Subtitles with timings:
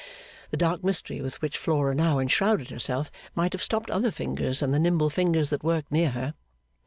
[0.49, 4.71] The dark mystery with which Flora now enshrouded herself might have stopped other fingers than
[4.71, 6.33] the nimble fingers that worked near her.